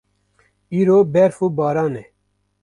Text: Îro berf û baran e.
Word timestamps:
Îro 0.79 0.97
berf 1.13 1.37
û 1.45 1.47
baran 1.57 1.93
e. 2.03 2.05